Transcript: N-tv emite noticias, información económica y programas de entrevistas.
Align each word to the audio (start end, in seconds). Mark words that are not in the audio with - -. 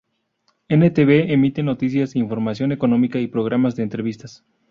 N-tv 0.69 1.27
emite 1.31 1.61
noticias, 1.61 2.15
información 2.15 2.71
económica 2.71 3.19
y 3.19 3.27
programas 3.27 3.75
de 3.75 3.83
entrevistas. 3.83 4.43